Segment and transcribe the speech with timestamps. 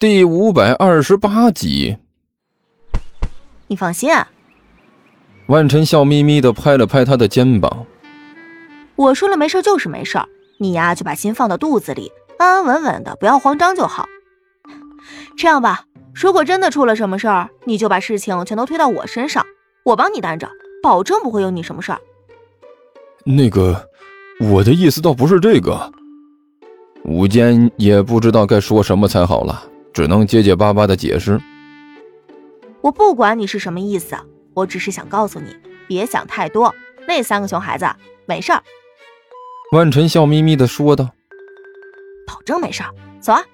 [0.00, 1.96] 第五百二十八集。
[3.66, 4.28] 你放心啊，
[5.48, 7.84] 万晨笑眯眯的拍了拍他的肩膀。
[8.94, 10.20] 我说了没事就是没事，
[10.58, 14.06] 你呀就把心放到肚子里，安安稳稳的，不要慌张就好。
[15.36, 15.84] 这样吧，
[16.14, 19.44] 如果真的出了什么事儿，你就把事情全都推到我身上，
[19.82, 20.48] 我帮你担着，
[20.80, 21.98] 保证不会有你什么事儿。
[23.24, 23.84] 那个，
[24.42, 25.92] 我的意思倒不是这个。
[27.02, 29.64] 吴坚也不知道该说什么才好了。
[29.98, 31.40] 只能结结巴巴的解释。
[32.82, 34.14] 我不管你是什么意思，
[34.54, 35.56] 我只是想告诉你，
[35.88, 36.72] 别想太多。
[37.08, 37.84] 那三个熊孩子
[38.24, 38.62] 没事儿。
[39.72, 41.10] 万晨笑眯眯的说道
[42.28, 42.94] ：“保证没事儿。
[43.18, 43.44] 走啊，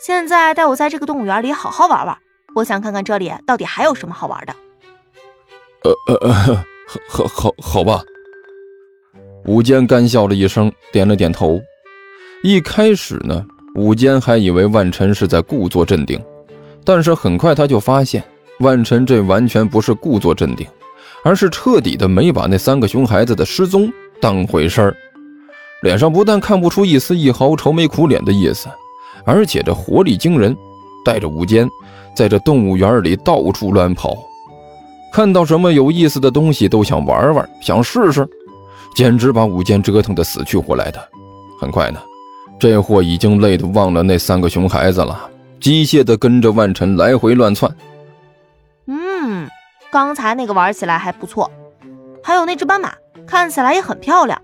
[0.00, 2.16] 现在带我在这个动物园里好好玩玩。
[2.54, 4.54] 我想看看这里到底还有什么好玩的。”
[5.82, 6.64] 呃呃呃，
[7.08, 8.04] 好好好吧。
[9.46, 11.60] 吴坚干笑了一声，点了点头。
[12.44, 13.44] 一开始呢。
[13.74, 16.20] 武坚还以为万晨是在故作镇定，
[16.84, 18.22] 但是很快他就发现，
[18.60, 20.66] 万晨这完全不是故作镇定，
[21.24, 24.96] 而是彻底的没把那三个熊孩子的失踪当回事儿，
[25.82, 28.68] 脸上不但看不出一丝一毫愁眉苦脸的意思，
[29.24, 30.54] 而且这活力惊人，
[31.02, 31.66] 带着武坚
[32.14, 34.14] 在这动物园里到处乱跑，
[35.14, 38.28] 看到什么有意思的东西都想玩玩，想试试，
[38.94, 41.02] 简直把武坚折腾的死去活来的。
[41.58, 41.98] 很快呢。
[42.62, 47.68] 这货已经累得忘了那三个熊孩子了，机械的跟着万晨来回乱窜。
[48.86, 49.50] 嗯，
[49.90, 51.50] 刚才那个玩起来还不错，
[52.22, 52.94] 还有那只斑马，
[53.26, 54.40] 看起来也很漂亮，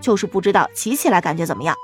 [0.00, 1.76] 就是不知道骑起来感觉怎么样。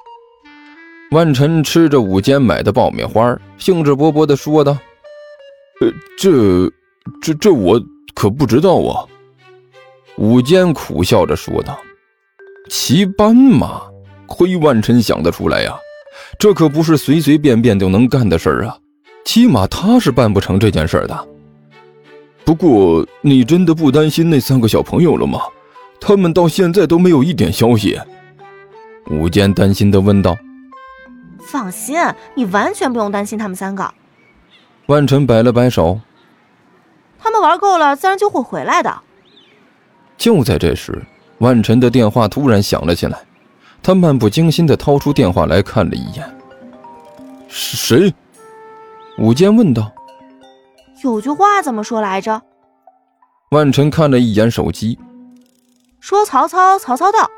[1.12, 4.76] 万晨吃着午间买的爆米花，兴致勃勃地说道
[5.80, 6.68] ：“呃，这、
[7.22, 7.80] 这、这我
[8.12, 9.06] 可不知道啊。”
[10.18, 11.78] 午间苦笑着说道
[12.68, 13.82] ：“骑斑马。”
[14.26, 15.74] 亏万晨想得出来呀，
[16.38, 18.76] 这可不是随随便便就能干的事儿啊，
[19.24, 21.28] 起码他是办不成这件事的。
[22.44, 25.40] 不过，你真的不担心那三个小朋友了吗？
[26.00, 27.98] 他们到现在都没有一点消息。
[29.10, 30.36] 武坚担心的问道。
[31.40, 31.96] 放心，
[32.34, 33.92] 你完全不用担心他们三个。
[34.86, 36.00] 万晨摆了摆手。
[37.18, 38.94] 他们玩够了，自然就会回来的。
[40.16, 41.04] 就在这时，
[41.38, 43.18] 万晨的电话突然响了起来。
[43.86, 46.28] 他漫不经心地掏出电话来看了一眼，
[47.46, 48.12] 是谁？
[49.16, 49.92] 武坚问道。
[51.04, 52.42] 有句话怎么说来着？
[53.52, 54.98] 万晨看了一眼手机，
[56.00, 57.30] 说曹操，曹操到。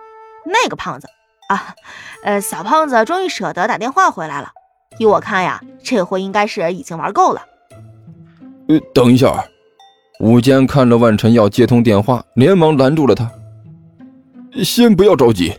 [0.46, 1.06] 那个胖子
[1.50, 1.74] 啊，
[2.24, 4.50] 呃，小胖子终于舍得打电话回来了。
[4.98, 7.42] 依我看呀，这货应该是已经玩够了。
[8.68, 9.44] 呃，等一下，
[10.20, 13.30] 武坚看着万晨要接通电话，连忙拦住了他。
[14.64, 15.52] 先不要着急。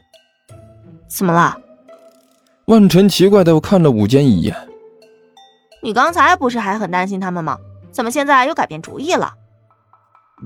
[1.10, 1.58] 怎么了？
[2.66, 4.56] 万晨奇怪的看了武坚一眼。
[5.82, 7.58] 你刚才不是还很担心他们吗？
[7.92, 9.34] 怎么现在又改变主意了？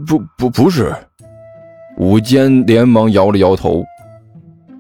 [0.08, 0.96] 不不不是，
[1.98, 3.84] 武坚连忙摇了摇头。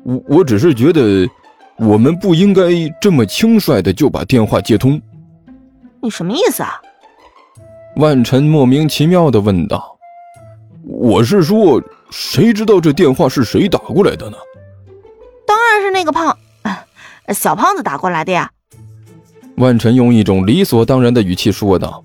[0.05, 1.27] 我我只是觉得，
[1.77, 2.61] 我们不应该
[3.01, 4.99] 这么轻率的就把电话接通。
[6.01, 6.81] 你什么意思啊？
[7.97, 9.97] 万晨莫名其妙的问道。
[10.85, 14.37] 我是说，谁知道这电话是谁打过来的呢？
[15.83, 16.37] 是那个胖
[17.33, 18.49] 小胖子打过来的呀。
[19.57, 22.03] 万晨用一种理所当然的语气说道：“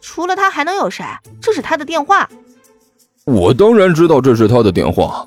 [0.00, 1.04] 除了他还能有谁？
[1.42, 2.28] 这是他的电话。”
[3.26, 5.26] 我当然知道这是他的电话。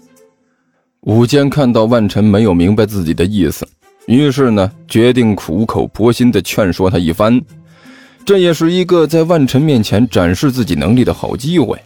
[1.01, 3.67] 武坚看到万晨没有明白自己的意思，
[4.07, 7.40] 于是呢，决定苦口婆心的劝说他一番。
[8.25, 11.79] 这也是一个在万晨面前展示自己能力的好机会。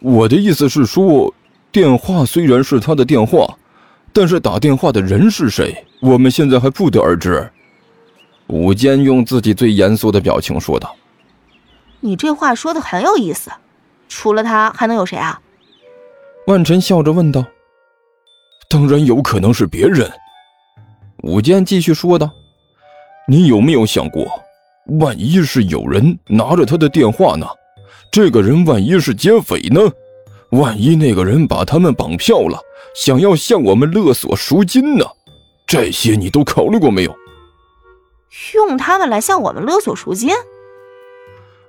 [0.00, 1.32] 我的意思是说，
[1.72, 3.56] 电话虽然是他的电话。
[4.14, 5.84] 但是打电话的人是谁？
[6.00, 7.50] 我们现在还不得而知。
[8.46, 10.94] 武坚用自己最严肃的表情说道
[11.98, 13.50] ：“你这话说的很有意思，
[14.08, 15.40] 除了他还能有谁啊？”
[16.46, 17.44] 万晨笑着问道
[18.70, 20.08] ：“当然有可能是别人。”
[21.24, 22.30] 武坚继续说道
[23.26, 24.26] ：“你有没有想过，
[25.00, 27.46] 万一是有人拿着他的电话呢？
[28.12, 29.80] 这个人万一是劫匪呢？
[30.50, 32.60] 万一那个人把他们绑票了？”
[32.94, 35.04] 想要向我们勒索赎金呢？
[35.66, 37.14] 这些你都考虑过没有？
[38.54, 40.30] 用他们来向我们勒索赎金？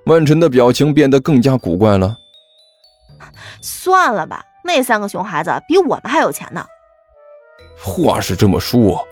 [0.04, 2.16] 万晨的表情变得更加古怪了。
[3.60, 6.64] 算了吧，那三个熊孩子比我们还有钱呢。
[7.76, 9.04] 话是这么说，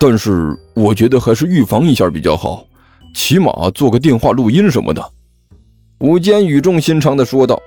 [0.00, 2.64] 但是我觉得还是预防一下比较好，
[3.14, 5.12] 起码做个电话录音什么的。
[6.00, 7.60] 吴坚语重心长的说道：“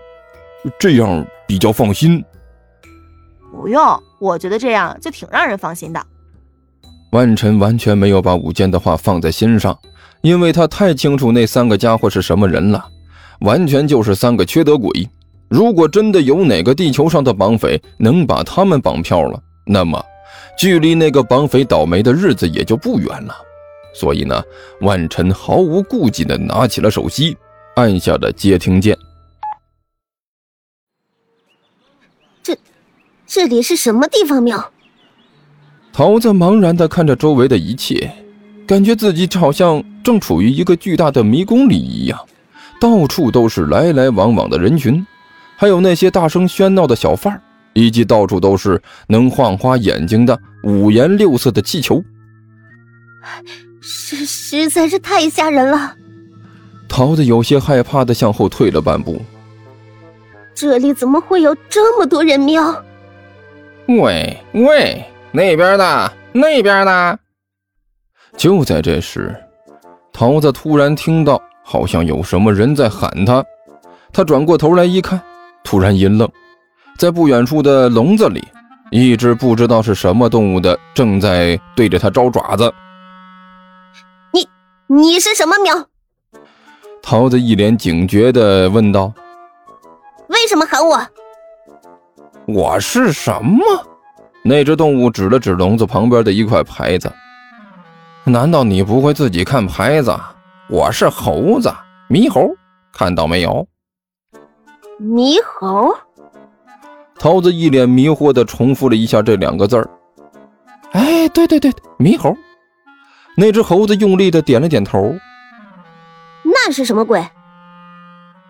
[0.80, 2.24] 这样比较放心。”
[3.52, 6.04] 不用，我觉得这样就挺让人放心的。
[7.12, 9.78] 万晨完全没有把武坚的话放在心上，
[10.22, 12.88] 因为他太清楚那三个家伙是什么人了，
[13.42, 15.08] 完全就是三个缺德鬼。
[15.50, 20.02] 如果真的有哪个地球上的绑匪能把他们绑票了，那么
[20.58, 23.36] 距离那个绑匪倒霉的日子也就不远了。
[23.94, 24.42] 所以呢，
[24.80, 27.36] 万晨毫无顾忌地拿起了手机，
[27.76, 28.98] 按下了接听键。
[32.42, 32.58] 这，
[33.34, 34.74] 这里是什么地方庙？
[35.94, 38.12] 桃子茫然地看着周围的一切，
[38.68, 42.20] 感觉自己好像正处于一个巨大的迷宫里一样，
[42.82, 45.08] 到处都是来来往往的人群，
[45.56, 47.42] 还有那些大声喧闹的小贩
[47.72, 52.04] 以及到处都是能晃花眼睛的五颜六色的气球。
[53.80, 55.96] 实实在是太吓人了。
[56.90, 59.22] 桃子有些害怕的向后退了半步。
[60.54, 62.84] 这里怎么会有这么多人庙？
[63.88, 67.20] 喂喂，那边的，那边的。
[68.38, 69.36] 就在这时，
[70.14, 73.44] 桃子突然听到好像有什么人在喊他。
[74.14, 75.22] 他转过头来一看，
[75.64, 76.30] 突然一愣，
[76.98, 78.46] 在不远处的笼子里，
[78.92, 82.74] 一只不知道是什么动物的正在对着他招爪子。
[84.88, 85.88] 你是什么喵？
[87.02, 89.14] 桃子一脸警觉的问道
[90.28, 90.98] ：“为什么喊我？”
[92.54, 93.64] 我是什么？
[94.44, 97.12] 那只动物指了指笼子旁边的一块牌子。
[98.24, 100.16] 难道你不会自己看牌子？
[100.70, 101.74] 我是猴子，
[102.10, 102.50] 猕猴，
[102.94, 103.68] 看到没有？
[105.00, 105.96] 猕猴。
[107.18, 109.90] 桃子一脸迷惑的重复了一下这两个字儿。
[110.92, 112.36] 哎，对对对，猕猴。
[113.38, 115.16] 那只猴子用力的点了点头。
[116.44, 117.24] 那是什么鬼？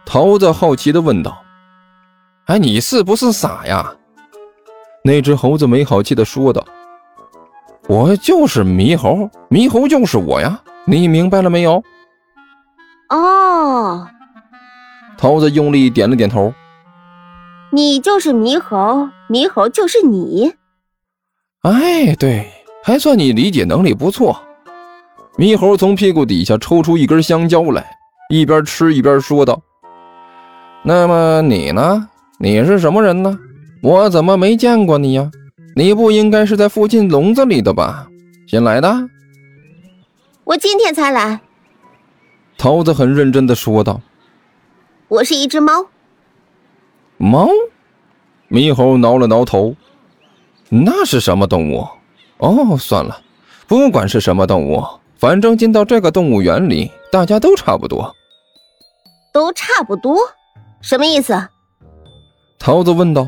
[0.06, 1.44] 桃子好奇的问道。
[2.52, 3.96] “哎，你是不是傻呀？”
[5.06, 6.62] 那只猴子没好气的说道。
[7.88, 11.82] “我就是猕猴，猕猴就是我呀，你明白了没有？”
[13.08, 14.06] 哦。
[15.18, 16.54] 桃子用力点了点头。
[17.72, 20.54] “你就是猕猴，猕猴就是你。”
[21.64, 22.52] 哎，对，
[22.84, 24.38] 还算你理解能力不错。
[25.38, 27.90] 猕猴从屁股底下抽出一根香蕉来，
[28.30, 29.62] 一边吃一边说道
[30.84, 32.10] ：“那么你呢？
[32.44, 33.38] 你是什么人呢？
[33.84, 35.30] 我怎么没见过你呀？
[35.76, 38.08] 你不应该是在附近笼子里的吧？
[38.48, 38.92] 新来的？
[40.44, 41.40] 我今天才来。”
[42.58, 44.02] 桃子很认真的说道
[45.08, 45.86] ：“我是一只猫。”
[47.18, 47.48] 猫？
[48.50, 49.76] 猕猴挠了挠头
[50.68, 51.88] ：“那是什么动物？
[52.40, 53.22] 哦，算了，
[53.68, 54.84] 不管是什么动物。”
[55.16, 58.16] 反正进到这个动物园里，大家都差不多。
[59.32, 60.18] 都差不多？
[60.82, 61.34] 什么意思？
[62.62, 63.28] 桃子问道。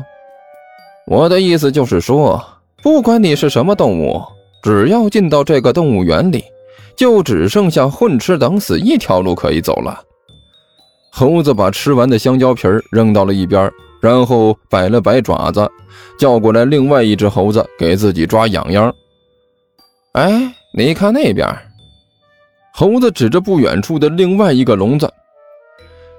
[1.08, 2.40] 我的意思就是说，
[2.84, 4.22] 不管你是什么动物，
[4.62, 6.44] 只要进到这个动物园里，
[6.96, 10.00] 就只剩下混吃等死一条路可以走了。
[11.10, 13.68] 猴子把吃完的香蕉皮扔到了一边，
[14.00, 15.68] 然后摆了摆爪子，
[16.16, 18.94] 叫过来另外一只猴子给自己抓痒痒。
[20.12, 21.44] 哎，你看那边。
[22.72, 25.12] 猴子指着不远处的另外一个笼子，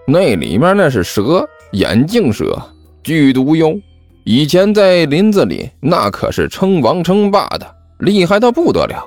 [0.06, 2.62] 那里面那是蛇，眼镜蛇，
[3.06, 3.80] 剧毒哟！
[4.24, 9.06] 以前在林子里那可是称王称霸的，厉害的不得了。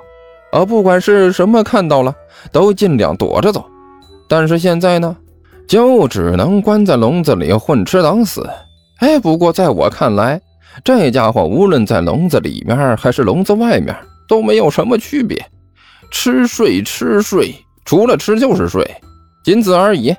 [0.52, 2.14] 啊，不管是什么看到了，
[2.52, 3.66] 都尽量躲着走。
[4.28, 5.16] 但是现在呢，
[5.66, 8.48] 就只能关在笼子里混吃等死。
[8.98, 10.40] 哎，不过在我看来，
[10.84, 13.92] 这家伙无论在笼子里面还是笼子外面，
[14.28, 15.44] 都没有什么区别。
[16.12, 17.52] 吃睡吃睡，
[17.84, 18.88] 除了吃就是睡，
[19.42, 20.14] 仅此而已。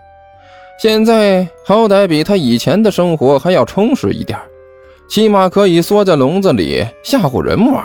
[0.82, 4.40] 现在好歹比他以前的生活还要充实一点，
[5.10, 7.84] 起码可以缩在笼子里吓唬人玩。